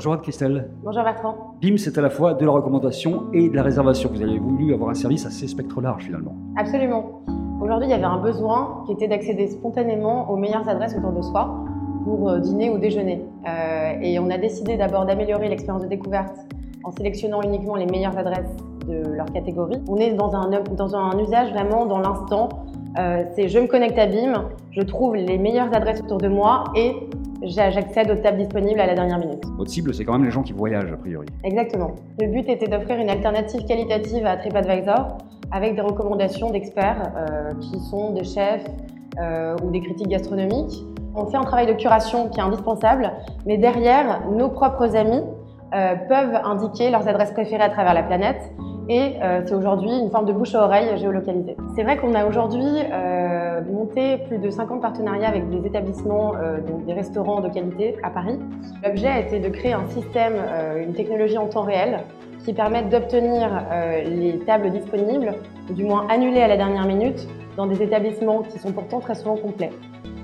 [0.00, 0.70] Bonjour Anne-Christelle.
[0.82, 1.56] Bonjour Bertrand.
[1.60, 4.08] BIM, c'est à la fois de la recommandation et de la réservation.
[4.10, 6.34] Vous avez voulu avoir un service assez spectre large finalement.
[6.56, 7.20] Absolument.
[7.60, 11.20] Aujourd'hui, il y avait un besoin qui était d'accéder spontanément aux meilleures adresses autour de
[11.20, 11.54] soi
[12.04, 13.26] pour euh, dîner ou déjeuner.
[13.46, 16.34] Euh, et on a décidé d'abord d'améliorer l'expérience de découverte
[16.82, 18.56] en sélectionnant uniquement les meilleures adresses
[18.88, 19.82] de leur catégorie.
[19.86, 20.48] On est dans un,
[20.78, 22.48] dans un usage vraiment dans l'instant.
[22.98, 26.64] Euh, c'est je me connecte à BIM, je trouve les meilleures adresses autour de moi
[26.74, 26.96] et
[27.42, 29.42] j'accède aux tables disponibles à la dernière minute.
[29.56, 31.26] Votre cible, c'est quand même les gens qui voyagent, a priori.
[31.44, 31.92] Exactement.
[32.20, 35.18] Le but était d'offrir une alternative qualitative à TripAdvisor
[35.52, 38.66] avec des recommandations d'experts euh, qui sont des chefs
[39.18, 40.84] euh, ou des critiques gastronomiques.
[41.14, 43.10] On fait un travail de curation qui est indispensable,
[43.46, 45.22] mais derrière, nos propres amis
[45.74, 48.52] euh, peuvent indiquer leurs adresses préférées à travers la planète
[48.90, 51.56] et euh, c'est aujourd'hui une forme de bouche à oreille géolocalisée.
[51.76, 56.58] C'est vrai qu'on a aujourd'hui euh, monté plus de 50 partenariats avec des établissements, euh,
[56.84, 58.40] des restaurants de qualité à Paris.
[58.84, 60.34] L'objet a été de créer un système,
[60.76, 62.00] une technologie en temps réel
[62.44, 63.48] qui permette d'obtenir
[64.04, 65.34] les tables disponibles,
[65.68, 69.14] ou du moins annulées à la dernière minute, dans des établissements qui sont pourtant très
[69.14, 69.70] souvent complets.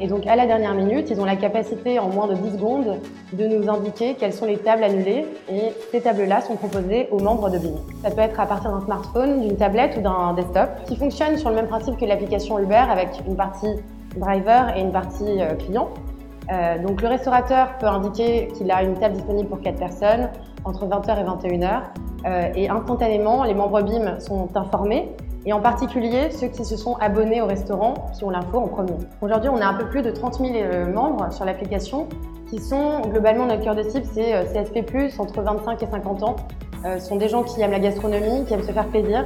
[0.00, 3.00] Et donc à la dernière minute, ils ont la capacité en moins de 10 secondes
[3.32, 7.50] de nous indiquer quelles sont les tables annulées et ces tables-là sont proposées aux membres
[7.50, 7.76] de BIM.
[8.02, 11.48] Ça peut être à partir d'un smartphone, d'une tablette ou d'un desktop qui fonctionne sur
[11.50, 13.74] le même principe que l'application Uber avec une partie
[14.16, 15.88] driver et une partie euh, client.
[16.52, 20.28] Euh, donc le restaurateur peut indiquer qu'il a une table disponible pour 4 personnes
[20.64, 21.80] entre 20h et 21h
[22.26, 25.08] euh, et instantanément les membres BIM sont informés
[25.46, 28.92] et en particulier ceux qui se sont abonnés au restaurant, qui ont l'info en premier.
[29.22, 32.08] Aujourd'hui, on a un peu plus de 30 000 euh, membres sur l'application
[32.50, 34.84] qui sont globalement notre cœur de cible, c'est euh, CSP+,
[35.18, 36.36] entre 25 et 50 ans.
[36.84, 39.24] Euh, sont des gens qui aiment la gastronomie, qui aiment se faire plaisir,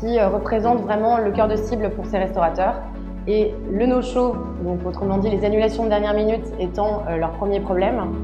[0.00, 2.80] qui représentent vraiment le cœur de cible pour ces restaurateurs.
[3.26, 8.14] Et le no-show, donc autrement dit les annulations de dernière minute étant leur premier problème,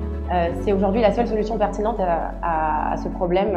[0.62, 3.50] c'est aujourd'hui la seule solution pertinente à ce problème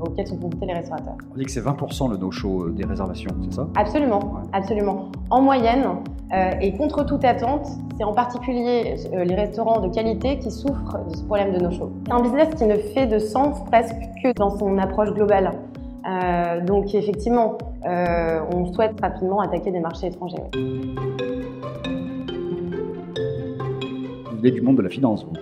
[0.00, 1.16] auxquels sont confrontés les restaurateurs.
[1.32, 3.68] On dit que c'est 20% le no-show des réservations, c'est ça?
[3.76, 4.42] Absolument, ouais.
[4.52, 5.08] absolument.
[5.30, 5.84] En moyenne,
[6.32, 10.98] euh, et contre toute attente, c'est en particulier euh, les restaurants de qualité qui souffrent
[11.08, 11.92] de ce problème de no-show.
[12.06, 15.52] C'est un business qui ne fait de sens presque que dans son approche globale.
[16.06, 20.36] Euh, donc effectivement, euh, on souhaite rapidement attaquer des marchés étrangers.
[24.30, 25.32] Vous venez du monde de la finance, vous?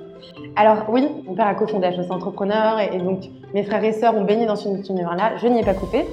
[0.54, 3.20] Alors oui, mon père a cofondé HEC Entrepreneur et, donc
[3.54, 5.36] mes frères et sœurs ont baigné dans ce univers-là.
[5.40, 6.04] Je n'y ai pas coupé.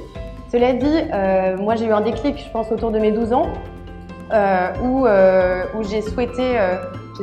[0.51, 3.47] Cela dit, euh, moi j'ai eu un déclic, je pense, autour de mes 12 ans,
[4.33, 6.57] euh, où, euh, où j'ai souhaité,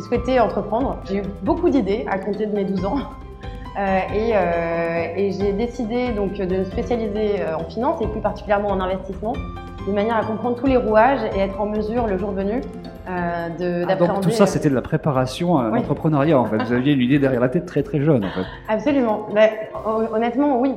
[0.09, 0.99] souhaité entreprendre.
[1.09, 2.99] J'ai eu beaucoup d'idées à compter de mes 12 ans.
[3.79, 9.35] Et, et j'ai décidé donc de me spécialiser en finance et plus particulièrement en investissement,
[9.87, 12.63] de manière à comprendre tous les rouages et être en mesure le jour venu
[13.09, 16.57] euh, ah, donc tout ça, euh, c'était de la préparation euh, à l'entrepreneuriat, en fait.
[16.59, 18.47] Vous aviez une idée derrière la tête très très jeune, en fait.
[18.69, 19.29] Absolument.
[19.35, 20.75] Ben, Mais, honnêtement, oui.